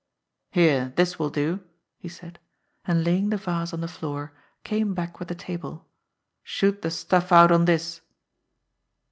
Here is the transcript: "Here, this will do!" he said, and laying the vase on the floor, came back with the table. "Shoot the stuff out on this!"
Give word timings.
"Here, 0.49 0.93
this 0.95 1.19
will 1.19 1.29
do!" 1.29 1.59
he 1.99 2.09
said, 2.09 2.39
and 2.85 3.03
laying 3.03 3.29
the 3.29 3.37
vase 3.37 3.71
on 3.71 3.81
the 3.81 3.87
floor, 3.87 4.33
came 4.63 4.95
back 4.95 5.19
with 5.19 5.27
the 5.27 5.35
table. 5.35 5.87
"Shoot 6.41 6.81
the 6.81 6.89
stuff 6.89 7.31
out 7.31 7.51
on 7.51 7.65
this!" 7.65 8.01